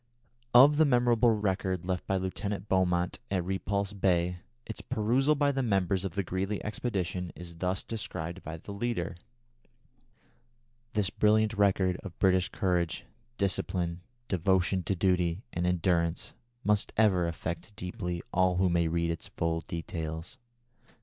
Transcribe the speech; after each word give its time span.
Of 0.55 0.77
the 0.77 0.85
memorable 0.85 1.29
record 1.29 1.85
left 1.85 2.07
by 2.07 2.17
Lieutenant 2.17 2.67
Beaumont 2.67 3.19
at 3.29 3.45
Repulse 3.45 3.93
Bay, 3.93 4.39
its 4.65 4.81
perusal 4.81 5.35
by 5.35 5.51
the 5.51 5.61
members 5.61 6.03
of 6.03 6.15
the 6.15 6.23
Greely 6.23 6.59
expedition 6.65 7.31
is 7.35 7.57
thus 7.57 7.83
described 7.83 8.41
by 8.41 8.57
the 8.57 8.71
leader: 8.73 9.15
"This 10.93 11.11
brilliant 11.11 11.53
record 11.53 11.97
of 11.97 12.17
British 12.17 12.49
courage, 12.49 13.05
discipline, 13.37 14.01
devotion 14.27 14.81
to 14.85 14.95
duty 14.95 15.43
and 15.53 15.67
endurance, 15.67 16.33
must 16.63 16.91
ever 16.97 17.27
affect 17.27 17.75
deeply 17.75 18.23
all 18.33 18.55
who 18.57 18.69
may 18.71 18.87
read 18.87 19.11
its 19.11 19.27
full 19.27 19.61
details. 19.67 20.39